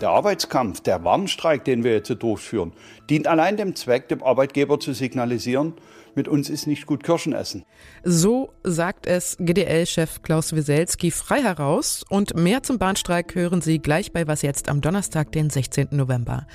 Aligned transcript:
Der 0.00 0.10
Arbeitskampf, 0.10 0.80
der 0.80 1.04
Warnstreik, 1.04 1.64
den 1.64 1.84
wir 1.84 1.92
jetzt 1.92 2.10
durchführen, 2.20 2.72
dient 3.08 3.28
allein 3.28 3.56
dem 3.56 3.76
Zweck, 3.76 4.08
dem 4.08 4.22
Arbeitgeber 4.22 4.80
zu 4.80 4.92
signalisieren, 4.92 5.74
mit 6.16 6.26
uns 6.28 6.50
ist 6.50 6.66
nicht 6.66 6.86
gut 6.86 7.04
Kirschen 7.04 7.32
essen. 7.32 7.64
So 8.02 8.52
sagt 8.64 9.06
es 9.06 9.36
GDL-Chef 9.38 10.22
Klaus 10.22 10.54
Wieselski 10.54 11.10
frei 11.10 11.42
heraus. 11.42 12.04
Und 12.08 12.36
mehr 12.36 12.62
zum 12.62 12.78
Bahnstreik 12.78 13.34
hören 13.34 13.60
Sie 13.62 13.78
gleich 13.78 14.12
bei 14.12 14.26
Was 14.26 14.42
jetzt 14.42 14.68
am 14.68 14.80
Donnerstag, 14.80 15.32
den 15.32 15.50
16. 15.50 15.88
November. 15.92 16.46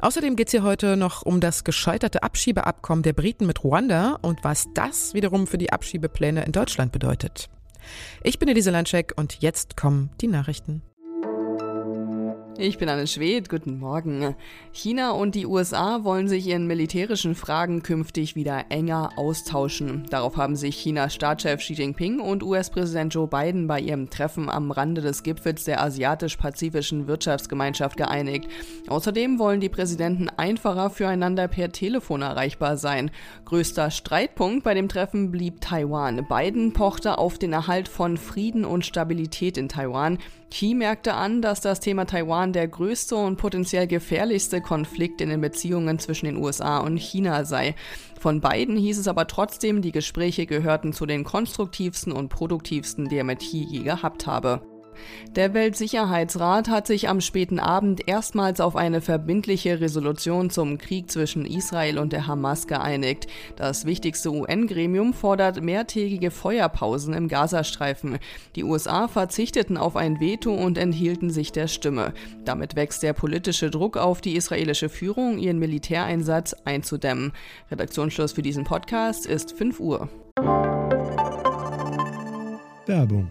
Außerdem 0.00 0.36
geht 0.36 0.48
es 0.48 0.52
hier 0.52 0.62
heute 0.62 0.96
noch 0.96 1.22
um 1.22 1.40
das 1.40 1.64
gescheiterte 1.64 2.22
Abschiebeabkommen 2.22 3.02
der 3.02 3.12
Briten 3.12 3.46
mit 3.46 3.64
Ruanda 3.64 4.18
und 4.22 4.44
was 4.44 4.66
das 4.74 5.14
wiederum 5.14 5.46
für 5.46 5.58
die 5.58 5.72
Abschiebepläne 5.72 6.44
in 6.44 6.52
Deutschland 6.52 6.92
bedeutet. 6.92 7.48
Ich 8.22 8.38
bin 8.38 8.48
Elise 8.48 8.70
Landscheck 8.70 9.12
und 9.16 9.40
jetzt 9.40 9.76
kommen 9.76 10.10
die 10.20 10.28
Nachrichten. 10.28 10.82
Ich 12.56 12.78
bin 12.78 12.88
Anne 12.88 13.08
Schwed, 13.08 13.48
guten 13.48 13.80
Morgen. 13.80 14.36
China 14.70 15.10
und 15.10 15.34
die 15.34 15.44
USA 15.44 16.04
wollen 16.04 16.28
sich 16.28 16.48
in 16.48 16.68
militärischen 16.68 17.34
Fragen 17.34 17.82
künftig 17.82 18.36
wieder 18.36 18.66
enger 18.68 19.10
austauschen. 19.16 20.04
Darauf 20.08 20.36
haben 20.36 20.54
sich 20.54 20.80
Chinas 20.80 21.14
Staatschef 21.14 21.58
Xi 21.58 21.72
Jinping 21.72 22.20
und 22.20 22.44
US-Präsident 22.44 23.12
Joe 23.12 23.26
Biden 23.26 23.66
bei 23.66 23.80
ihrem 23.80 24.08
Treffen 24.08 24.48
am 24.48 24.70
Rande 24.70 25.00
des 25.00 25.24
Gipfels 25.24 25.64
der 25.64 25.82
Asiatisch-Pazifischen 25.82 27.08
Wirtschaftsgemeinschaft 27.08 27.96
geeinigt. 27.96 28.48
Außerdem 28.86 29.40
wollen 29.40 29.60
die 29.60 29.68
Präsidenten 29.68 30.28
einfacher 30.28 30.90
füreinander 30.90 31.48
per 31.48 31.72
Telefon 31.72 32.22
erreichbar 32.22 32.76
sein. 32.76 33.10
Größter 33.46 33.90
Streitpunkt 33.90 34.62
bei 34.62 34.74
dem 34.74 34.88
Treffen 34.88 35.32
blieb 35.32 35.60
Taiwan. 35.60 36.24
Biden 36.28 36.72
pochte 36.72 37.18
auf 37.18 37.36
den 37.36 37.52
Erhalt 37.52 37.88
von 37.88 38.16
Frieden 38.16 38.64
und 38.64 38.86
Stabilität 38.86 39.58
in 39.58 39.68
Taiwan. 39.68 40.18
Xi 40.54 40.72
merkte 40.72 41.14
an, 41.14 41.42
dass 41.42 41.60
das 41.60 41.80
Thema 41.80 42.04
Taiwan 42.04 42.52
der 42.52 42.68
größte 42.68 43.16
und 43.16 43.38
potenziell 43.38 43.88
gefährlichste 43.88 44.60
Konflikt 44.60 45.20
in 45.20 45.28
den 45.28 45.40
Beziehungen 45.40 45.98
zwischen 45.98 46.26
den 46.26 46.36
USA 46.36 46.78
und 46.78 46.96
China 46.96 47.44
sei. 47.44 47.74
Von 48.20 48.40
beiden 48.40 48.76
hieß 48.76 48.98
es 48.98 49.08
aber 49.08 49.26
trotzdem, 49.26 49.82
die 49.82 49.90
Gespräche 49.90 50.46
gehörten 50.46 50.92
zu 50.92 51.06
den 51.06 51.24
konstruktivsten 51.24 52.12
und 52.12 52.28
produktivsten, 52.28 53.08
die 53.08 53.16
er 53.16 53.24
mit 53.24 53.40
Xi 53.40 53.66
je 53.68 53.82
gehabt 53.82 54.28
habe. 54.28 54.73
Der 55.34 55.54
Weltsicherheitsrat 55.54 56.68
hat 56.68 56.86
sich 56.86 57.08
am 57.08 57.20
späten 57.20 57.58
Abend 57.58 58.06
erstmals 58.06 58.60
auf 58.60 58.76
eine 58.76 59.00
verbindliche 59.00 59.80
Resolution 59.80 60.50
zum 60.50 60.78
Krieg 60.78 61.10
zwischen 61.10 61.44
Israel 61.44 61.98
und 61.98 62.12
der 62.12 62.26
Hamas 62.26 62.66
geeinigt. 62.66 63.26
Das 63.56 63.84
wichtigste 63.84 64.30
UN-Gremium 64.30 65.12
fordert 65.12 65.62
mehrtägige 65.62 66.30
Feuerpausen 66.30 67.14
im 67.14 67.28
Gazastreifen. 67.28 68.18
Die 68.56 68.64
USA 68.64 69.08
verzichteten 69.08 69.76
auf 69.76 69.96
ein 69.96 70.20
Veto 70.20 70.54
und 70.54 70.78
enthielten 70.78 71.30
sich 71.30 71.52
der 71.52 71.68
Stimme. 71.68 72.14
Damit 72.44 72.76
wächst 72.76 73.02
der 73.02 73.12
politische 73.12 73.70
Druck 73.70 73.96
auf 73.96 74.20
die 74.20 74.36
israelische 74.36 74.88
Führung, 74.88 75.38
ihren 75.38 75.58
Militäreinsatz 75.58 76.54
einzudämmen. 76.64 77.32
Redaktionsschluss 77.70 78.32
für 78.32 78.42
diesen 78.42 78.64
Podcast 78.64 79.26
ist 79.26 79.52
5 79.52 79.80
Uhr. 79.80 80.08
Werbung 82.86 83.30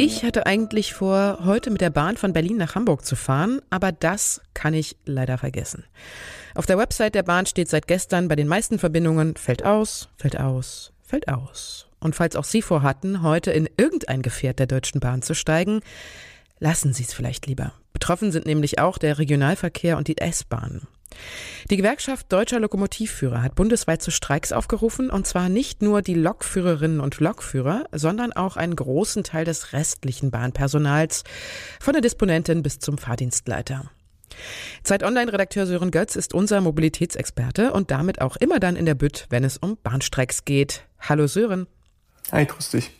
Ich 0.00 0.22
hatte 0.22 0.46
eigentlich 0.46 0.94
vor, 0.94 1.40
heute 1.44 1.70
mit 1.70 1.80
der 1.80 1.90
Bahn 1.90 2.16
von 2.16 2.32
Berlin 2.32 2.56
nach 2.56 2.76
Hamburg 2.76 3.04
zu 3.04 3.16
fahren, 3.16 3.60
aber 3.68 3.90
das 3.90 4.40
kann 4.54 4.72
ich 4.72 4.96
leider 5.04 5.38
vergessen. 5.38 5.82
Auf 6.54 6.66
der 6.66 6.78
Website 6.78 7.16
der 7.16 7.24
Bahn 7.24 7.46
steht 7.46 7.68
seit 7.68 7.88
gestern 7.88 8.28
bei 8.28 8.36
den 8.36 8.46
meisten 8.46 8.78
Verbindungen 8.78 9.34
fällt 9.34 9.64
aus, 9.64 10.08
fällt 10.16 10.38
aus, 10.38 10.92
fällt 11.02 11.26
aus. 11.26 11.88
Und 11.98 12.14
falls 12.14 12.36
auch 12.36 12.44
Sie 12.44 12.62
vorhatten, 12.62 13.22
heute 13.22 13.50
in 13.50 13.68
irgendein 13.76 14.22
Gefährt 14.22 14.60
der 14.60 14.68
Deutschen 14.68 15.00
Bahn 15.00 15.20
zu 15.22 15.34
steigen, 15.34 15.80
lassen 16.60 16.92
Sie 16.92 17.02
es 17.02 17.12
vielleicht 17.12 17.48
lieber. 17.48 17.72
Betroffen 17.92 18.30
sind 18.30 18.46
nämlich 18.46 18.78
auch 18.78 18.98
der 18.98 19.18
Regionalverkehr 19.18 19.96
und 19.96 20.06
die 20.06 20.18
S-Bahn. 20.18 20.86
Die 21.70 21.76
Gewerkschaft 21.76 22.32
Deutscher 22.32 22.60
Lokomotivführer 22.60 23.42
hat 23.42 23.54
bundesweit 23.54 24.02
zu 24.02 24.10
Streiks 24.10 24.52
aufgerufen, 24.52 25.10
und 25.10 25.26
zwar 25.26 25.48
nicht 25.48 25.82
nur 25.82 26.02
die 26.02 26.14
Lokführerinnen 26.14 27.00
und 27.00 27.20
Lokführer, 27.20 27.84
sondern 27.92 28.32
auch 28.32 28.56
einen 28.56 28.76
großen 28.76 29.24
Teil 29.24 29.44
des 29.44 29.72
restlichen 29.72 30.30
Bahnpersonals, 30.30 31.24
von 31.80 31.92
der 31.92 32.02
Disponentin 32.02 32.62
bis 32.62 32.78
zum 32.78 32.98
Fahrdienstleiter. 32.98 33.90
Zeit 34.82 35.02
Online-Redakteur 35.02 35.66
Sören 35.66 35.90
Götz 35.90 36.16
ist 36.16 36.34
unser 36.34 36.60
Mobilitätsexperte 36.60 37.72
und 37.72 37.90
damit 37.90 38.20
auch 38.20 38.36
immer 38.36 38.60
dann 38.60 38.76
in 38.76 38.86
der 38.86 38.94
Bütt, 38.94 39.26
wenn 39.30 39.44
es 39.44 39.56
um 39.56 39.76
Bahnstreiks 39.82 40.44
geht. 40.44 40.84
Hallo 41.00 41.26
Sören. 41.26 41.66
Hi, 42.30 42.44
grüß 42.44 42.70
dich. 42.70 42.90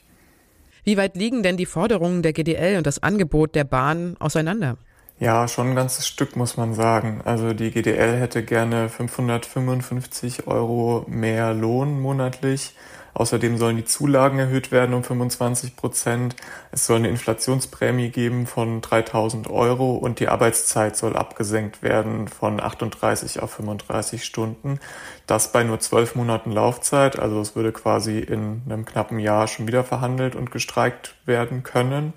Wie 0.85 0.97
weit 0.97 1.17
liegen 1.17 1.43
denn 1.43 1.57
die 1.57 1.67
Forderungen 1.67 2.23
der 2.23 2.33
GDL 2.33 2.79
und 2.79 2.87
das 2.87 3.03
Angebot 3.03 3.55
der 3.55 3.65
Bahn 3.65 4.17
auseinander? 4.19 4.79
Ja, 5.21 5.49
schon 5.49 5.71
ein 5.71 5.75
ganzes 5.75 6.07
Stück, 6.07 6.37
muss 6.37 6.57
man 6.57 6.75
sagen. 6.75 7.23
Also 7.25 7.53
die 7.53 7.73
GDL 7.73 8.21
hätte 8.21 8.45
gerne 8.45 8.89
555 8.89 10.47
Euro 10.47 11.05
mehr 11.09 11.55
Lohn 11.55 12.01
monatlich. 12.01 12.75
Außerdem 13.15 13.57
sollen 13.59 13.77
die 13.77 13.85
Zulagen 13.85 14.39
erhöht 14.39 14.71
werden 14.71 14.95
um 14.95 15.03
25 15.03 15.75
Prozent. 15.75 16.37
Es 16.71 16.87
soll 16.87 16.99
eine 16.99 17.09
Inflationsprämie 17.09 18.11
geben 18.11 18.47
von 18.47 18.81
3000 18.81 19.51
Euro 19.51 19.97
und 19.97 20.21
die 20.21 20.29
Arbeitszeit 20.29 20.97
soll 20.97 21.17
abgesenkt 21.17 21.83
werden 21.83 22.29
von 22.29 22.61
38 22.61 23.43
auf 23.43 23.51
35 23.55 24.25
Stunden. 24.25 24.79
Das 25.27 25.51
bei 25.51 25.65
nur 25.65 25.81
zwölf 25.81 26.15
Monaten 26.15 26.53
Laufzeit. 26.53 27.19
Also 27.19 27.41
es 27.41 27.57
würde 27.57 27.73
quasi 27.73 28.21
in 28.21 28.63
einem 28.67 28.85
knappen 28.85 29.19
Jahr 29.19 29.49
schon 29.49 29.67
wieder 29.67 29.83
verhandelt 29.83 30.37
und 30.37 30.53
gestreikt 30.53 31.17
werden 31.27 31.65
können. 31.65 32.13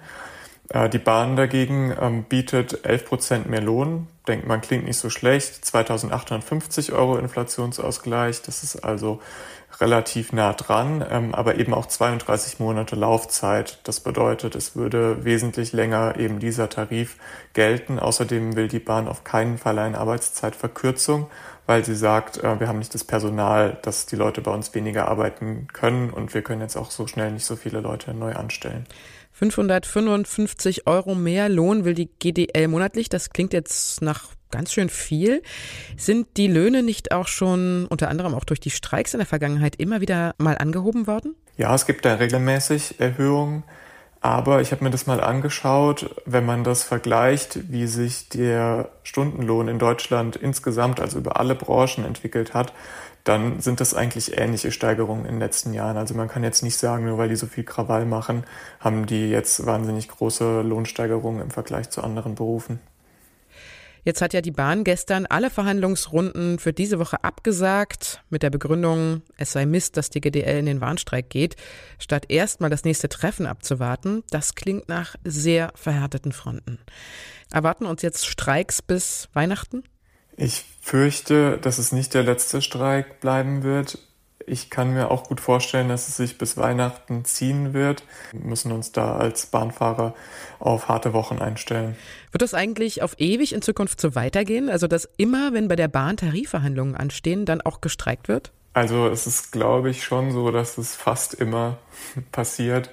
Äh, 0.74 0.90
die 0.90 1.00
Bahn 1.00 1.36
dagegen 1.36 1.96
ähm, 2.00 2.24
bietet 2.24 2.86
11 2.86 3.06
Prozent 3.06 3.50
mehr 3.50 3.62
Lohn. 3.62 4.08
Denkt 4.28 4.48
man, 4.48 4.62
klingt 4.62 4.86
nicht 4.86 4.98
so 4.98 5.10
schlecht. 5.10 5.66
2850 5.66 6.94
Euro 6.94 7.18
Inflationsausgleich. 7.18 8.42
Das 8.44 8.64
ist 8.64 8.84
also 8.84 9.20
relativ 9.80 10.32
nah 10.32 10.54
dran, 10.54 11.04
ähm, 11.10 11.34
aber 11.34 11.56
eben 11.56 11.74
auch 11.74 11.88
32 11.88 12.60
Monate 12.60 12.96
Laufzeit. 12.96 13.80
Das 13.84 14.00
bedeutet, 14.00 14.56
es 14.56 14.76
würde 14.76 15.26
wesentlich 15.26 15.74
länger 15.74 16.18
eben 16.18 16.40
dieser 16.40 16.70
Tarif 16.70 17.18
gelten. 17.54 18.00
Außerdem 18.00 18.56
will 18.56 18.68
die 18.68 18.80
Bahn 18.80 19.08
auf 19.08 19.24
keinen 19.24 19.58
Fall 19.58 19.80
eine 19.80 19.98
Arbeitszeitverkürzung, 19.98 21.28
weil 21.66 21.84
sie 21.84 21.96
sagt, 21.96 22.38
äh, 22.38 22.60
wir 22.60 22.68
haben 22.68 22.80
nicht 22.80 22.94
das 22.94 23.04
Personal, 23.04 23.78
dass 23.82 24.06
die 24.06 24.16
Leute 24.16 24.42
bei 24.42 24.52
uns 24.52 24.74
weniger 24.76 25.08
arbeiten 25.08 25.68
können 25.74 26.12
und 26.12 26.34
wir 26.34 26.44
können 26.44 26.62
jetzt 26.62 26.78
auch 26.78 26.92
so 26.92 27.08
schnell 27.08 27.32
nicht 27.32 27.46
so 27.46 27.56
viele 27.56 27.82
Leute 27.82 28.14
neu 28.14 28.34
anstellen. 28.34 28.86
555 29.42 30.86
Euro 30.86 31.16
mehr 31.16 31.50
Lohn 31.50 31.84
will 31.84 31.96
die 31.96 32.10
GDL 32.20 32.68
monatlich. 32.68 33.10
Das 33.10 33.32
klingt 33.32 33.54
jetzt 33.54 34.04
nach 34.04 34.28
ganz 34.52 34.72
schön 34.72 34.88
viel. 34.88 35.42
Sind 35.98 36.38
die 36.38 36.46
Löhne 36.46 36.84
nicht 36.84 37.12
auch 37.12 37.28
schon 37.28 37.88
unter 37.88 38.10
anderem 38.10 38.36
auch 38.36 38.44
durch 38.44 38.60
die 38.60 38.70
Streiks 38.70 39.16
in 39.16 39.18
der 39.18 39.26
Vergangenheit 39.26 39.78
immer 39.78 40.00
wieder 40.00 40.36
mal 40.38 40.60
angehoben 40.60 41.08
worden? 41.08 41.34
Ja, 41.58 41.74
es 41.74 41.88
gibt 41.88 42.06
da 42.06 42.16
regelmäßig 42.16 43.00
Erhöhungen. 43.00 43.64
Aber 44.24 44.62
ich 44.62 44.72
habe 44.72 44.84
mir 44.84 44.92
das 44.92 45.08
mal 45.08 45.20
angeschaut, 45.20 46.14
wenn 46.28 46.46
man 46.46 46.64
das 46.64 46.84
vergleicht, 46.84 47.72
wie 47.72 47.88
sich 47.88 48.30
der 48.30 48.90
Stundenlohn 49.02 49.68
in 49.68 49.80
Deutschland 49.80 50.36
insgesamt, 50.36 51.00
also 51.00 51.18
über 51.18 51.40
alle 51.40 51.56
Branchen 51.56 52.06
entwickelt 52.06 52.54
hat, 52.54 52.72
dann 53.24 53.60
sind 53.60 53.80
das 53.80 53.94
eigentlich 53.94 54.38
ähnliche 54.38 54.72
Steigerungen 54.72 55.26
in 55.26 55.34
den 55.34 55.40
letzten 55.40 55.74
Jahren. 55.74 55.98
Also 55.98 56.14
man 56.16 56.28
kann 56.28 56.44
jetzt 56.44 56.64
nicht 56.64 56.78
sagen, 56.78 57.06
nur 57.06 57.18
weil 57.18 57.30
die 57.30 57.36
so 57.36 57.48
viel 57.48 57.64
Krawall 57.64 58.06
machen, 58.06 58.44
haben 58.80 59.06
die 59.06 59.30
jetzt 59.30 59.66
wahnsinnig 59.66 60.08
große 60.08 60.62
Lohnsteigerungen 60.62 61.42
im 61.42 61.52
Vergleich 61.52 61.90
zu 61.90 62.04
anderen 62.04 62.36
Berufen. 62.36 62.80
Jetzt 64.04 64.24
hat 64.24 64.34
ja 64.34 64.42
die 64.42 64.52
Bahn 64.52 64.84
gestern 64.84 65.28
alle 65.28 65.52
Verhandlungsrunden 65.52 66.58
für 66.58 66.74
diese 66.74 66.98
Woche 66.98 67.24
abgesagt, 67.24 68.24
mit 68.32 68.42
der 68.42 68.50
Begründung, 68.50 69.22
es 69.38 69.52
sei 69.52 69.68
Mist, 69.68 69.96
dass 69.96 70.10
die 70.10 70.22
GDL 70.22 70.58
in 70.58 70.66
den 70.66 70.82
Warnstreik 70.82 71.30
geht, 71.30 71.56
statt 72.00 72.26
erstmal 72.30 72.72
das 72.72 72.84
nächste 72.84 73.10
Treffen 73.10 73.46
abzuwarten. 73.46 74.24
Das 74.32 74.56
klingt 74.56 74.90
nach 74.90 75.16
sehr 75.24 75.72
verhärteten 75.76 76.32
Fronten. 76.32 76.80
Erwarten 77.52 77.86
uns 77.86 78.02
jetzt 78.02 78.26
Streiks 78.26 78.82
bis 78.82 79.30
Weihnachten? 79.34 79.84
Ich 80.38 80.66
fürchte, 80.82 81.58
dass 81.58 81.78
es 81.78 81.92
nicht 81.92 82.14
der 82.14 82.24
letzte 82.24 82.62
Streik 82.62 83.20
bleiben 83.20 83.64
wird. 83.64 84.00
Ich 84.48 84.70
kann 84.70 84.94
mir 84.94 85.12
auch 85.12 85.26
gut 85.26 85.40
vorstellen, 85.40 85.90
dass 85.90 86.08
es 86.08 86.18
sich 86.18 86.38
bis 86.38 86.58
Weihnachten 86.58 87.26
ziehen 87.26 87.74
wird. 87.74 88.04
Wir 88.32 88.42
müssen 88.42 88.72
uns 88.72 88.92
da 88.92 89.16
als 89.16 89.46
Bahnfahrer 89.46 90.16
auf 90.60 90.88
harte 90.88 91.14
Wochen 91.14 91.40
einstellen. 91.40 91.96
Wird 92.32 92.42
das 92.42 92.54
eigentlich 92.54 93.04
auf 93.04 93.16
ewig 93.20 93.54
in 93.54 93.62
Zukunft 93.62 94.02
so 94.02 94.16
weitergehen? 94.16 94.70
Also, 94.70 94.88
dass 94.88 95.08
immer, 95.18 95.54
wenn 95.54 95.68
bei 95.68 95.76
der 95.76 95.88
Bahn 95.88 96.18
Tarifverhandlungen 96.18 96.96
anstehen, 96.96 97.46
dann 97.46 97.62
auch 97.62 97.82
gestreikt 97.82 98.28
wird? 98.28 98.52
Also 98.74 99.08
es 99.08 99.28
ist, 99.28 99.52
glaube 99.52 99.90
ich, 99.90 100.04
schon 100.04 100.32
so, 100.32 100.50
dass 100.52 100.78
es 100.78 100.96
fast 100.96 101.34
immer 101.34 101.78
passiert. 102.32 102.90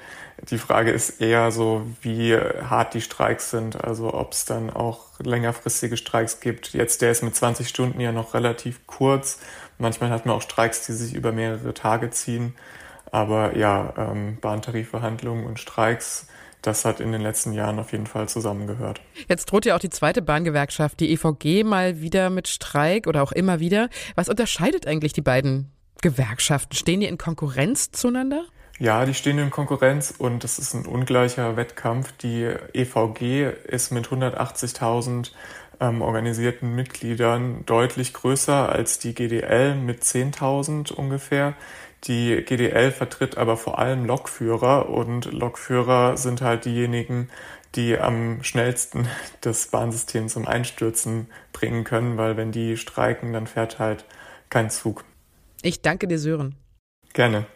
Die 0.51 0.59
Frage 0.59 0.91
ist 0.91 1.21
eher 1.21 1.51
so, 1.51 1.87
wie 2.01 2.37
hart 2.37 2.95
die 2.95 3.01
Streiks 3.01 3.51
sind, 3.51 3.83
also 3.83 4.15
ob 4.15 4.33
es 4.33 4.45
dann 4.45 4.71
auch 4.71 5.19
längerfristige 5.19 5.97
Streiks 5.97 6.41
gibt. 6.41 6.75
Jetzt 6.75 7.03
der 7.03 7.11
ist 7.11 7.23
mit 7.23 7.35
20 7.35 7.69
Stunden 7.69 8.01
ja 8.01 8.13
noch 8.13 8.35
relativ 8.35 8.87
kurz. 8.87 9.41
Manchmal 9.79 10.11
hat 10.11 10.27
man 10.27 10.37
auch 10.37 10.43
Streiks, 10.43 10.87
die 10.87 10.93
sich 10.93 11.15
über 11.15 11.33
mehrere 11.33 11.75
Tage 11.75 12.11
ziehen. 12.11 12.55
Aber 13.11 13.57
ja, 13.57 13.95
ähm, 13.97 14.39
Bahntarifverhandlungen 14.41 15.47
und 15.47 15.59
Streiks, 15.59 16.27
das 16.63 16.85
hat 16.85 17.01
in 17.01 17.13
den 17.13 17.21
letzten 17.21 17.53
Jahren 17.53 17.79
auf 17.79 17.93
jeden 17.93 18.07
Fall 18.07 18.29
zusammengehört. 18.29 19.01
Jetzt 19.29 19.47
droht 19.47 19.65
ja 19.65 19.77
auch 19.77 19.81
die 19.81 19.91
zweite 19.91 20.23
Bahngewerkschaft, 20.23 21.01
die 21.01 21.13
EVG, 21.13 21.65
mal 21.65 22.01
wieder 22.01 22.31
mit 22.31 22.49
Streik 22.49 23.07
oder 23.07 23.23
auch 23.23 23.33
immer 23.33 23.61
wieder. 23.61 23.89
Was 24.15 24.29
unterscheidet 24.29 24.87
eigentlich 24.87 25.13
die 25.13 25.23
beiden 25.23 25.71
Gewerkschaften? 26.03 26.75
Stehen 26.75 27.01
die 27.01 27.07
in 27.07 27.19
Konkurrenz 27.19 27.91
zueinander? 27.91 28.45
Ja, 28.79 29.05
die 29.05 29.15
stehen 29.15 29.39
in 29.39 29.51
Konkurrenz 29.51 30.15
und 30.17 30.45
es 30.45 30.59
ist 30.61 30.75
ein 30.75 30.87
ungleicher 30.87 31.57
Wettkampf. 31.57 32.13
Die 32.19 32.45
EVG 32.73 33.51
ist 33.67 33.91
mit 33.91 34.07
180.000 34.07 35.33
ähm, 35.81 36.01
organisierten 36.01 36.75
Mitgliedern 36.75 37.65
deutlich 37.67 38.13
größer 38.13 38.69
als 38.69 39.01
die 39.01 39.15
GDL 39.15 39.75
mit 39.75 40.03
10.000 40.03 40.93
ungefähr. 40.93 41.55
Die 42.05 42.43
GDL 42.45 42.93
vertritt 42.93 43.37
aber 43.37 43.57
vor 43.57 43.79
allem 43.79 44.05
Lokführer 44.05 44.89
und 44.89 45.33
Lokführer 45.33 46.17
sind 46.17 46.41
halt 46.43 46.65
diejenigen, 46.65 47.29
die 47.75 47.99
am 47.99 48.43
schnellsten 48.43 49.09
das 49.41 49.69
Bahnsystem 49.69 50.29
zum 50.29 50.47
Einstürzen 50.47 51.27
bringen 51.53 51.85
können, 51.85 52.17
weil 52.17 52.37
wenn 52.37 52.53
die 52.53 52.77
streiken, 52.77 53.33
dann 53.33 53.47
fährt 53.47 53.79
halt 53.79 54.05
kein 54.49 54.71
Zug. 54.71 55.05
Ich 55.63 55.83
danke 55.83 56.07
dir, 56.07 56.19
Sören. 56.19 56.55
Gerne. 57.13 57.47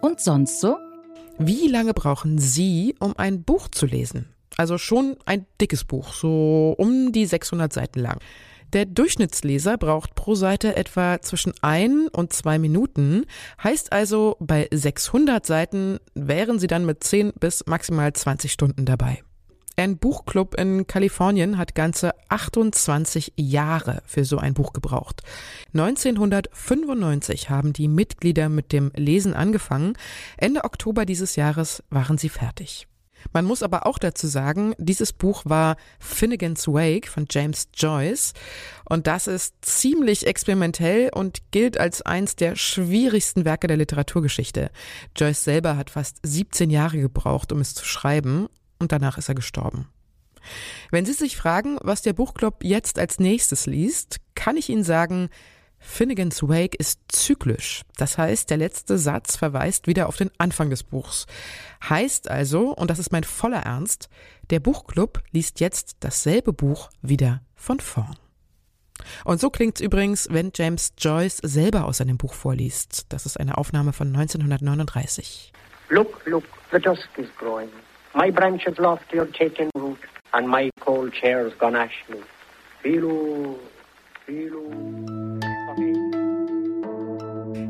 Und 0.00 0.20
sonst 0.20 0.60
so? 0.60 0.76
Wie 1.38 1.68
lange 1.68 1.94
brauchen 1.94 2.38
Sie, 2.38 2.94
um 2.98 3.16
ein 3.16 3.42
Buch 3.42 3.68
zu 3.68 3.86
lesen? 3.86 4.34
Also 4.56 4.76
schon 4.76 5.16
ein 5.24 5.46
dickes 5.60 5.84
Buch, 5.84 6.12
so 6.12 6.74
um 6.76 7.12
die 7.12 7.26
600 7.26 7.72
Seiten 7.72 8.00
lang. 8.00 8.18
Der 8.74 8.84
Durchschnittsleser 8.84 9.78
braucht 9.78 10.14
pro 10.14 10.34
Seite 10.34 10.76
etwa 10.76 11.22
zwischen 11.22 11.54
ein 11.62 12.08
und 12.08 12.34
zwei 12.34 12.58
Minuten. 12.58 13.24
Heißt 13.62 13.92
also, 13.92 14.36
bei 14.40 14.68
600 14.70 15.46
Seiten 15.46 15.98
wären 16.14 16.58
Sie 16.58 16.66
dann 16.66 16.84
mit 16.84 17.02
10 17.02 17.32
bis 17.40 17.64
maximal 17.66 18.12
20 18.12 18.52
Stunden 18.52 18.84
dabei. 18.84 19.22
Ein 19.76 19.96
Buchclub 19.96 20.56
in 20.56 20.86
Kalifornien 20.88 21.56
hat 21.56 21.76
ganze 21.76 22.12
28 22.28 23.34
Jahre 23.36 24.02
für 24.06 24.24
so 24.24 24.36
ein 24.36 24.52
Buch 24.52 24.72
gebraucht. 24.72 25.22
1995 25.72 27.48
haben 27.48 27.72
die 27.72 27.86
Mitglieder 27.86 28.48
mit 28.48 28.72
dem 28.72 28.90
Lesen 28.96 29.34
angefangen. 29.34 29.92
Ende 30.36 30.64
Oktober 30.64 31.06
dieses 31.06 31.36
Jahres 31.36 31.84
waren 31.90 32.18
sie 32.18 32.28
fertig. 32.28 32.88
Man 33.32 33.44
muss 33.44 33.62
aber 33.62 33.86
auch 33.86 33.98
dazu 33.98 34.26
sagen, 34.26 34.74
dieses 34.78 35.12
Buch 35.12 35.42
war 35.44 35.76
Finnegan's 35.98 36.68
Wake 36.68 37.08
von 37.08 37.26
James 37.30 37.68
Joyce 37.74 38.32
und 38.88 39.06
das 39.06 39.26
ist 39.26 39.54
ziemlich 39.62 40.26
experimentell 40.26 41.10
und 41.14 41.50
gilt 41.50 41.78
als 41.78 42.02
eins 42.02 42.36
der 42.36 42.56
schwierigsten 42.56 43.44
Werke 43.44 43.66
der 43.66 43.76
Literaturgeschichte. 43.76 44.70
Joyce 45.16 45.44
selber 45.44 45.76
hat 45.76 45.90
fast 45.90 46.18
17 46.22 46.70
Jahre 46.70 46.98
gebraucht, 46.98 47.52
um 47.52 47.60
es 47.60 47.74
zu 47.74 47.84
schreiben 47.84 48.48
und 48.78 48.92
danach 48.92 49.18
ist 49.18 49.28
er 49.28 49.34
gestorben. 49.34 49.88
Wenn 50.90 51.04
Sie 51.04 51.12
sich 51.12 51.36
fragen, 51.36 51.78
was 51.82 52.02
der 52.02 52.12
Buchclub 52.12 52.62
jetzt 52.62 52.98
als 52.98 53.18
nächstes 53.18 53.66
liest, 53.66 54.18
kann 54.34 54.56
ich 54.56 54.68
Ihnen 54.68 54.84
sagen, 54.84 55.28
Finnegan's 55.78 56.42
Wake 56.42 56.74
ist 56.74 57.00
zyklisch. 57.08 57.82
Das 57.96 58.18
heißt, 58.18 58.50
der 58.50 58.56
letzte 58.56 58.98
Satz 58.98 59.36
verweist 59.36 59.86
wieder 59.86 60.08
auf 60.08 60.16
den 60.16 60.30
Anfang 60.38 60.70
des 60.70 60.82
Buchs. 60.82 61.26
Heißt 61.88 62.30
also, 62.30 62.74
und 62.74 62.90
das 62.90 62.98
ist 62.98 63.12
mein 63.12 63.24
voller 63.24 63.62
Ernst, 63.62 64.08
der 64.50 64.60
Buchclub 64.60 65.22
liest 65.30 65.60
jetzt 65.60 65.96
dasselbe 66.00 66.52
Buch 66.52 66.90
wieder 67.02 67.42
von 67.54 67.80
vorn. 67.80 68.16
Und 69.24 69.40
so 69.40 69.50
klingt's 69.50 69.80
übrigens, 69.80 70.28
wenn 70.30 70.50
James 70.54 70.92
Joyce 70.98 71.38
selber 71.42 71.84
aus 71.84 71.98
seinem 71.98 72.18
Buch 72.18 72.34
vorliest. 72.34 73.06
Das 73.10 73.26
ist 73.26 73.38
eine 73.38 73.56
Aufnahme 73.58 73.92
von 73.92 74.08
1939. 74.08 75.52
Look, 75.90 76.20
look, 76.26 76.44
the 76.72 76.78
dusk 76.78 77.08
is 77.16 77.28
growing. 77.38 77.68
My 78.14 78.30
branches 78.30 78.78
lofty 78.78 79.18
are 79.18 79.30
taking 79.30 79.70
root, 79.74 79.98
and 80.32 80.48
my 80.48 80.70
cold 80.80 81.12
chair's 81.12 81.52
gone 81.58 81.76
ashly. 81.76 82.22
Philo, 82.82 83.58
Philo. 84.26 85.07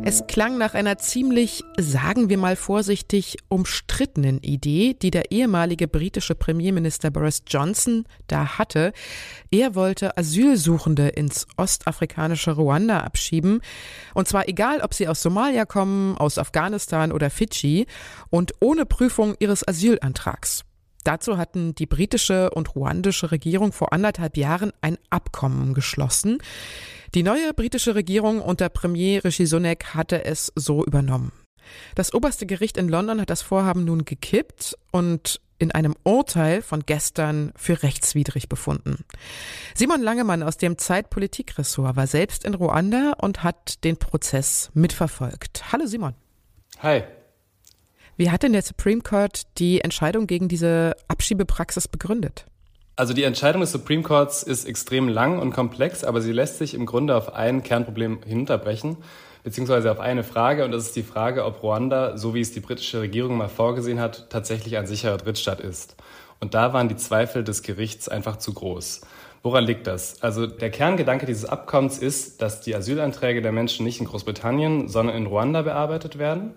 Es 0.08 0.26
klang 0.26 0.56
nach 0.56 0.72
einer 0.72 0.96
ziemlich, 0.96 1.62
sagen 1.78 2.30
wir 2.30 2.38
mal 2.38 2.56
vorsichtig, 2.56 3.36
umstrittenen 3.48 4.38
Idee, 4.38 4.94
die 4.94 5.10
der 5.10 5.32
ehemalige 5.32 5.86
britische 5.86 6.34
Premierminister 6.34 7.10
Boris 7.10 7.42
Johnson 7.46 8.06
da 8.26 8.56
hatte. 8.56 8.94
Er 9.50 9.74
wollte 9.74 10.16
Asylsuchende 10.16 11.08
ins 11.08 11.46
ostafrikanische 11.58 12.52
Ruanda 12.52 13.00
abschieben. 13.00 13.60
Und 14.14 14.26
zwar 14.26 14.48
egal, 14.48 14.80
ob 14.80 14.94
sie 14.94 15.08
aus 15.08 15.20
Somalia 15.20 15.66
kommen, 15.66 16.16
aus 16.16 16.38
Afghanistan 16.38 17.12
oder 17.12 17.28
Fidschi 17.28 17.86
und 18.30 18.52
ohne 18.60 18.86
Prüfung 18.86 19.34
ihres 19.40 19.68
Asylantrags. 19.68 20.64
Dazu 21.04 21.38
hatten 21.38 21.74
die 21.74 21.86
britische 21.86 22.50
und 22.50 22.74
ruandische 22.74 23.30
Regierung 23.30 23.72
vor 23.72 23.92
anderthalb 23.92 24.36
Jahren 24.36 24.72
ein 24.80 24.98
Abkommen 25.10 25.74
geschlossen. 25.74 26.38
Die 27.14 27.22
neue 27.22 27.54
britische 27.54 27.94
Regierung 27.94 28.40
unter 28.40 28.68
Premier 28.68 29.24
Rishi 29.24 29.46
Sunak 29.46 29.94
hatte 29.94 30.24
es 30.24 30.52
so 30.54 30.84
übernommen. 30.84 31.32
Das 31.94 32.14
oberste 32.14 32.46
Gericht 32.46 32.76
in 32.76 32.88
London 32.88 33.20
hat 33.20 33.30
das 33.30 33.42
Vorhaben 33.42 33.84
nun 33.84 34.04
gekippt 34.04 34.76
und 34.90 35.40
in 35.58 35.72
einem 35.72 35.94
Urteil 36.04 36.62
von 36.62 36.84
gestern 36.86 37.52
für 37.56 37.82
rechtswidrig 37.82 38.48
befunden. 38.48 39.04
Simon 39.74 40.02
Langemann 40.02 40.42
aus 40.42 40.56
dem 40.56 40.78
Zeitpolitikressort 40.78 41.96
war 41.96 42.06
selbst 42.06 42.44
in 42.44 42.54
Ruanda 42.54 43.14
und 43.20 43.42
hat 43.42 43.82
den 43.84 43.96
Prozess 43.96 44.70
mitverfolgt. 44.74 45.72
Hallo 45.72 45.86
Simon. 45.86 46.14
Hi. 46.80 47.02
Wie 48.18 48.32
hat 48.32 48.42
denn 48.42 48.52
der 48.52 48.62
Supreme 48.62 49.00
Court 49.00 49.42
die 49.58 49.80
Entscheidung 49.80 50.26
gegen 50.26 50.48
diese 50.48 50.96
Abschiebepraxis 51.06 51.86
begründet? 51.86 52.46
Also 52.96 53.14
die 53.14 53.22
Entscheidung 53.22 53.60
des 53.60 53.70
Supreme 53.70 54.02
Courts 54.02 54.42
ist 54.42 54.64
extrem 54.64 55.08
lang 55.08 55.38
und 55.38 55.52
komplex, 55.52 56.02
aber 56.02 56.20
sie 56.20 56.32
lässt 56.32 56.58
sich 56.58 56.74
im 56.74 56.84
Grunde 56.84 57.14
auf 57.14 57.32
ein 57.32 57.62
Kernproblem 57.62 58.18
hinunterbrechen, 58.26 58.96
beziehungsweise 59.44 59.92
auf 59.92 60.00
eine 60.00 60.24
Frage, 60.24 60.64
und 60.64 60.72
das 60.72 60.86
ist 60.86 60.96
die 60.96 61.04
Frage, 61.04 61.44
ob 61.44 61.62
Ruanda, 61.62 62.16
so 62.16 62.34
wie 62.34 62.40
es 62.40 62.50
die 62.50 62.58
britische 62.58 63.00
Regierung 63.00 63.36
mal 63.36 63.48
vorgesehen 63.48 64.00
hat, 64.00 64.28
tatsächlich 64.30 64.76
ein 64.78 64.88
sicherer 64.88 65.18
Drittstaat 65.18 65.60
ist. 65.60 65.94
Und 66.40 66.54
da 66.54 66.72
waren 66.72 66.88
die 66.88 66.96
Zweifel 66.96 67.44
des 67.44 67.62
Gerichts 67.62 68.08
einfach 68.08 68.38
zu 68.38 68.52
groß. 68.52 69.02
Woran 69.44 69.62
liegt 69.62 69.86
das? 69.86 70.20
Also 70.24 70.48
der 70.48 70.70
Kerngedanke 70.70 71.24
dieses 71.24 71.44
Abkommens 71.44 71.98
ist, 71.98 72.42
dass 72.42 72.62
die 72.62 72.74
Asylanträge 72.74 73.42
der 73.42 73.52
Menschen 73.52 73.84
nicht 73.84 74.00
in 74.00 74.06
Großbritannien, 74.06 74.88
sondern 74.88 75.14
in 75.14 75.26
Ruanda 75.26 75.62
bearbeitet 75.62 76.18
werden. 76.18 76.54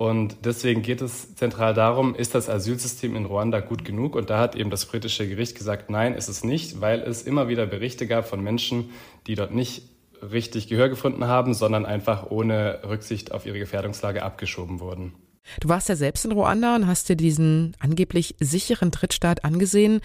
Und 0.00 0.46
deswegen 0.46 0.80
geht 0.80 1.02
es 1.02 1.34
zentral 1.34 1.74
darum, 1.74 2.14
ist 2.14 2.34
das 2.34 2.48
Asylsystem 2.48 3.14
in 3.16 3.26
Ruanda 3.26 3.60
gut 3.60 3.84
genug? 3.84 4.16
Und 4.16 4.30
da 4.30 4.38
hat 4.38 4.56
eben 4.56 4.70
das 4.70 4.86
britische 4.86 5.28
Gericht 5.28 5.58
gesagt, 5.58 5.90
nein, 5.90 6.14
ist 6.14 6.30
es 6.30 6.42
nicht, 6.42 6.80
weil 6.80 7.00
es 7.00 7.20
immer 7.20 7.48
wieder 7.48 7.66
Berichte 7.66 8.06
gab 8.06 8.26
von 8.26 8.42
Menschen, 8.42 8.92
die 9.26 9.34
dort 9.34 9.54
nicht 9.54 9.82
richtig 10.22 10.68
Gehör 10.68 10.88
gefunden 10.88 11.26
haben, 11.26 11.52
sondern 11.52 11.84
einfach 11.84 12.30
ohne 12.30 12.80
Rücksicht 12.88 13.32
auf 13.32 13.44
ihre 13.44 13.58
Gefährdungslage 13.58 14.22
abgeschoben 14.22 14.80
wurden. 14.80 15.12
Du 15.60 15.68
warst 15.68 15.90
ja 15.90 15.96
selbst 15.96 16.24
in 16.24 16.32
Ruanda 16.32 16.76
und 16.76 16.86
hast 16.86 17.10
dir 17.10 17.16
diesen 17.16 17.76
angeblich 17.78 18.36
sicheren 18.40 18.90
Drittstaat 18.90 19.44
angesehen. 19.44 20.00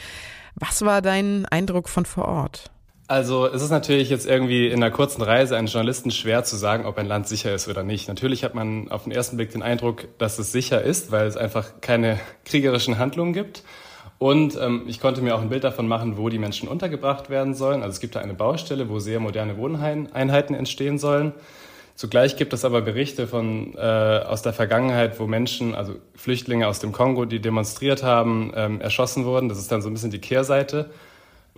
Was 0.56 0.82
war 0.82 1.02
dein 1.02 1.46
Eindruck 1.46 1.88
von 1.88 2.04
vor 2.06 2.26
Ort? 2.26 2.70
Also 3.08 3.46
es 3.46 3.62
ist 3.62 3.70
natürlich 3.70 4.10
jetzt 4.10 4.26
irgendwie 4.26 4.68
in 4.68 4.82
einer 4.82 4.90
kurzen 4.90 5.22
Reise 5.22 5.56
eines 5.56 5.74
Journalisten 5.74 6.10
schwer 6.10 6.44
zu 6.44 6.56
sagen, 6.56 6.86
ob 6.86 6.98
ein 6.98 7.06
Land 7.06 7.28
sicher 7.28 7.54
ist 7.54 7.68
oder 7.68 7.84
nicht. 7.84 8.08
Natürlich 8.08 8.44
hat 8.44 8.56
man 8.56 8.90
auf 8.90 9.04
den 9.04 9.12
ersten 9.12 9.38
Blick 9.38 9.52
den 9.52 9.62
Eindruck, 9.62 10.08
dass 10.18 10.40
es 10.40 10.52
sicher 10.52 10.82
ist, 10.82 11.12
weil 11.12 11.28
es 11.28 11.38
einfach 11.38 11.82
keine 11.82 12.20
kriegerischen 12.46 12.98
Handlungen 12.98 13.34
gibt. 13.34 13.64
Und 14.18 14.58
ähm, 14.60 14.86
ich 14.88 15.00
konnte 15.00 15.22
mir 15.22 15.36
auch 15.36 15.42
ein 15.42 15.50
Bild 15.50 15.64
davon 15.64 15.88
machen, 15.88 16.18
wo 16.18 16.30
die 16.30 16.40
Menschen 16.40 16.68
untergebracht 16.68 17.30
werden 17.30 17.54
sollen. 17.54 17.84
Also 17.84 17.94
es 17.94 18.00
gibt 18.00 18.16
da 18.16 18.22
eine 18.22 18.34
Baustelle, 18.34 18.90
wo 18.90 18.98
sehr 18.98 19.20
moderne 19.20 19.58
Wohneinheiten 19.58 20.56
entstehen 20.56 20.98
sollen. 20.98 21.34
Zugleich 21.96 22.38
gibt 22.38 22.54
es 22.54 22.66
aber 22.66 22.82
Berichte 22.82 23.28
von, 23.28 23.76
äh, 23.76 23.80
aus 23.80 24.42
der 24.42 24.54
Vergangenheit, 24.54 25.20
wo 25.20 25.28
Menschen, 25.28 25.76
also 25.76 25.96
Flüchtlinge 26.16 26.68
aus 26.68 26.80
dem 26.80 26.92
Kongo, 26.92 27.26
die 27.26 27.40
demonstriert 27.40 28.04
haben, 28.04 28.52
ähm, 28.56 28.82
erschossen 28.82 29.26
wurden. 29.26 29.48
Das 29.48 29.60
ist 29.60 29.72
dann 29.72 29.82
so 29.82 29.90
ein 29.90 29.94
bisschen 29.94 30.12
die 30.12 30.20
Kehrseite. 30.20 30.90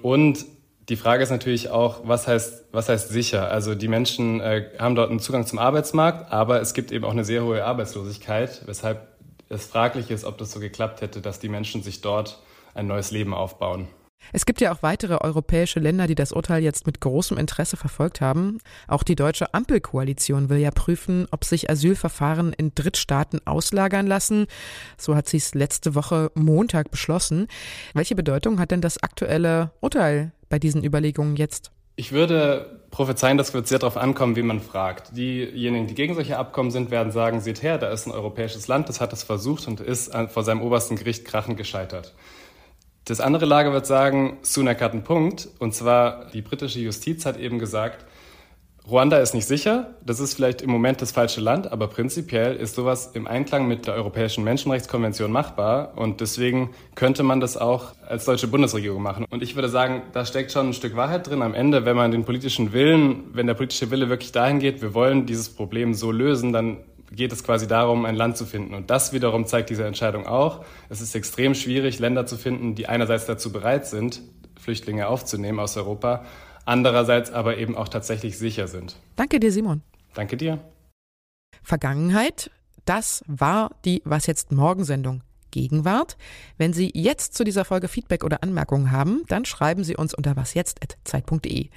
Und 0.01 0.45
Die 0.89 0.95
Frage 0.95 1.21
ist 1.21 1.31
natürlich 1.31 1.69
auch, 1.69 2.07
was 2.07 2.27
heißt, 2.27 2.65
was 2.71 2.87
heißt 2.87 3.09
sicher? 3.09 3.51
Also 3.51 3.75
die 3.75 3.89
Menschen 3.89 4.39
äh, 4.39 4.69
haben 4.79 4.95
dort 4.95 5.09
einen 5.09 5.19
Zugang 5.19 5.45
zum 5.45 5.59
Arbeitsmarkt, 5.59 6.31
aber 6.31 6.61
es 6.61 6.73
gibt 6.73 6.93
eben 6.93 7.03
auch 7.03 7.11
eine 7.11 7.25
sehr 7.25 7.43
hohe 7.43 7.65
Arbeitslosigkeit, 7.65 8.61
weshalb 8.67 9.05
es 9.49 9.65
fraglich 9.65 10.11
ist, 10.11 10.23
ob 10.23 10.37
das 10.37 10.53
so 10.53 10.61
geklappt 10.61 11.01
hätte, 11.01 11.19
dass 11.21 11.39
die 11.39 11.49
Menschen 11.49 11.83
sich 11.83 11.99
dort 11.99 12.41
ein 12.73 12.87
neues 12.87 13.11
Leben 13.11 13.33
aufbauen. 13.33 13.89
Es 14.33 14.45
gibt 14.45 14.61
ja 14.61 14.73
auch 14.73 14.83
weitere 14.83 15.15
europäische 15.15 15.79
Länder, 15.79 16.07
die 16.07 16.15
das 16.15 16.31
Urteil 16.31 16.63
jetzt 16.63 16.85
mit 16.85 17.01
großem 17.01 17.37
Interesse 17.37 17.77
verfolgt 17.77 18.21
haben. 18.21 18.59
Auch 18.87 19.03
die 19.03 19.15
deutsche 19.15 19.53
Ampelkoalition 19.53 20.49
will 20.49 20.57
ja 20.57 20.71
prüfen, 20.71 21.27
ob 21.31 21.45
sich 21.45 21.69
Asylverfahren 21.69 22.53
in 22.53 22.73
Drittstaaten 22.75 23.39
auslagern 23.45 24.07
lassen. 24.07 24.47
So 24.97 25.15
hat 25.15 25.27
sie 25.27 25.37
es 25.37 25.53
letzte 25.53 25.95
Woche 25.95 26.31
Montag 26.35 26.91
beschlossen. 26.91 27.47
Welche 27.93 28.15
Bedeutung 28.15 28.59
hat 28.59 28.71
denn 28.71 28.81
das 28.81 29.01
aktuelle 29.01 29.71
Urteil 29.81 30.31
bei 30.49 30.59
diesen 30.59 30.83
Überlegungen 30.83 31.35
jetzt? 31.35 31.71
Ich 31.99 32.11
würde 32.11 32.81
prophezeien, 32.91 33.39
das 33.39 33.55
wird 33.55 33.67
sehr 33.67 33.79
darauf 33.79 33.97
ankommen, 33.97 34.35
wie 34.35 34.43
man 34.43 34.59
fragt. 34.61 35.17
Diejenigen, 35.17 35.87
die 35.87 35.95
gegen 35.95 36.13
solche 36.13 36.37
Abkommen 36.37 36.69
sind, 36.69 36.91
werden 36.91 37.11
sagen, 37.11 37.41
seht 37.41 37.63
her, 37.63 37.79
da 37.79 37.89
ist 37.89 38.05
ein 38.05 38.11
europäisches 38.11 38.67
Land, 38.67 38.87
das 38.87 39.01
hat 39.01 39.13
es 39.13 39.23
versucht 39.23 39.67
und 39.67 39.79
ist 39.79 40.13
vor 40.29 40.43
seinem 40.43 40.61
obersten 40.61 40.95
Gericht 40.95 41.25
krachend 41.25 41.57
gescheitert. 41.57 42.13
Das 43.07 43.21
andere 43.21 43.45
Lager 43.45 43.71
wird 43.71 43.85
sagen, 43.85 44.37
Sunak 44.41 44.81
hat 44.81 44.91
einen 44.91 45.05
Punkt. 45.05 45.47
Und 45.59 45.73
zwar, 45.73 46.25
die 46.33 46.41
britische 46.41 46.81
Justiz 46.81 47.25
hat 47.25 47.39
eben 47.39 47.57
gesagt, 47.57 48.05
Ruanda 48.85 49.17
ist 49.19 49.33
nicht 49.33 49.45
sicher. 49.45 49.95
Das 50.05 50.19
ist 50.19 50.33
vielleicht 50.33 50.61
im 50.61 50.69
Moment 50.69 51.01
das 51.01 51.13
falsche 51.13 51.39
Land, 51.39 51.71
aber 51.71 51.87
prinzipiell 51.87 52.57
ist 52.57 52.75
sowas 52.75 53.11
im 53.13 53.25
Einklang 53.25 53.65
mit 53.65 53.87
der 53.87 53.93
Europäischen 53.93 54.43
Menschenrechtskonvention 54.43 55.31
machbar. 55.31 55.93
Und 55.95 56.19
deswegen 56.19 56.71
könnte 56.95 57.23
man 57.23 57.39
das 57.39 57.55
auch 57.55 57.93
als 58.05 58.25
deutsche 58.25 58.49
Bundesregierung 58.49 59.01
machen. 59.01 59.25
Und 59.29 59.41
ich 59.41 59.55
würde 59.55 59.69
sagen, 59.69 60.01
da 60.11 60.25
steckt 60.25 60.51
schon 60.51 60.69
ein 60.69 60.73
Stück 60.73 60.97
Wahrheit 60.97 61.29
drin. 61.29 61.41
Am 61.41 61.53
Ende, 61.53 61.85
wenn 61.85 61.95
man 61.95 62.11
den 62.11 62.25
politischen 62.25 62.73
Willen, 62.73 63.23
wenn 63.31 63.47
der 63.47 63.53
politische 63.53 63.89
Wille 63.89 64.09
wirklich 64.09 64.33
dahin 64.33 64.59
geht, 64.59 64.81
wir 64.81 64.93
wollen 64.93 65.25
dieses 65.25 65.47
Problem 65.47 65.93
so 65.93 66.11
lösen, 66.11 66.51
dann 66.51 66.79
geht 67.11 67.31
es 67.31 67.43
quasi 67.43 67.67
darum, 67.67 68.05
ein 68.05 68.15
Land 68.15 68.37
zu 68.37 68.45
finden. 68.45 68.73
Und 68.73 68.89
das 68.89 69.13
wiederum 69.13 69.45
zeigt 69.45 69.69
diese 69.69 69.85
Entscheidung 69.85 70.25
auch. 70.25 70.65
Es 70.89 71.01
ist 71.01 71.15
extrem 71.15 71.55
schwierig, 71.55 71.99
Länder 71.99 72.25
zu 72.25 72.37
finden, 72.37 72.75
die 72.75 72.87
einerseits 72.87 73.25
dazu 73.25 73.51
bereit 73.51 73.87
sind, 73.87 74.21
Flüchtlinge 74.59 75.07
aufzunehmen 75.07 75.59
aus 75.59 75.77
Europa, 75.77 76.25
andererseits 76.65 77.31
aber 77.31 77.57
eben 77.57 77.75
auch 77.75 77.87
tatsächlich 77.87 78.37
sicher 78.37 78.67
sind. 78.67 78.97
Danke 79.15 79.39
dir, 79.39 79.51
Simon. 79.51 79.81
Danke 80.13 80.37
dir. 80.37 80.59
Vergangenheit, 81.63 82.51
das 82.85 83.23
war 83.27 83.71
die 83.85 84.01
Was 84.05 84.25
jetzt 84.25 84.51
Morgen-Sendung. 84.51 85.21
Gegenwart. 85.51 86.17
Wenn 86.57 86.73
Sie 86.73 86.91
jetzt 86.93 87.33
zu 87.33 87.43
dieser 87.43 87.65
Folge 87.65 87.87
Feedback 87.87 88.23
oder 88.23 88.43
Anmerkungen 88.43 88.91
haben, 88.91 89.23
dann 89.27 89.45
schreiben 89.45 89.83
Sie 89.83 89.95
uns 89.95 90.13
unter 90.13 90.35
wasjetzt.zeit.de. 90.35 91.69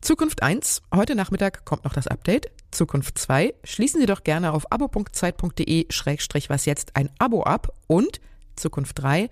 Zukunft 0.00 0.42
1, 0.42 0.82
heute 0.94 1.14
Nachmittag 1.14 1.64
kommt 1.64 1.84
noch 1.84 1.94
das 1.94 2.06
Update. 2.06 2.50
Zukunft 2.74 3.18
2, 3.18 3.54
schließen 3.64 4.00
Sie 4.00 4.06
doch 4.06 4.24
gerne 4.24 4.52
auf 4.52 4.70
abo.zeit.de-was 4.70 6.66
jetzt 6.66 6.96
ein 6.96 7.08
Abo 7.18 7.42
ab 7.44 7.72
und 7.86 8.20
Zukunft 8.56 9.02
3. 9.02 9.30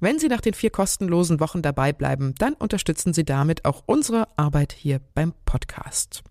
Wenn 0.00 0.18
Sie 0.18 0.28
nach 0.28 0.40
den 0.40 0.54
vier 0.54 0.70
kostenlosen 0.70 1.40
Wochen 1.40 1.62
dabei 1.62 1.92
bleiben, 1.92 2.34
dann 2.38 2.54
unterstützen 2.54 3.12
Sie 3.12 3.24
damit 3.24 3.64
auch 3.64 3.82
unsere 3.86 4.28
Arbeit 4.36 4.72
hier 4.72 5.00
beim 5.14 5.32
Podcast. 5.44 6.22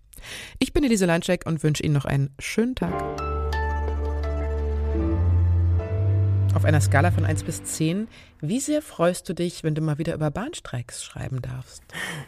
Ich 0.58 0.72
bin 0.72 0.84
Elise 0.84 1.06
Leinschek 1.06 1.46
und 1.46 1.62
wünsche 1.62 1.82
Ihnen 1.82 1.94
noch 1.94 2.04
einen 2.04 2.34
schönen 2.38 2.74
Tag. 2.74 2.92
Auf 6.54 6.64
einer 6.64 6.80
Skala 6.80 7.10
von 7.10 7.24
1 7.24 7.44
bis 7.44 7.62
10, 7.62 8.08
wie 8.40 8.60
sehr 8.60 8.82
freust 8.82 9.28
du 9.28 9.34
dich, 9.34 9.62
wenn 9.62 9.74
du 9.74 9.80
mal 9.80 9.98
wieder 9.98 10.14
über 10.14 10.30
Bahnstreiks 10.30 11.04
schreiben 11.04 11.40
darfst? 11.40 11.82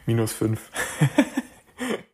Minus 0.06 0.32
5. 0.32 0.70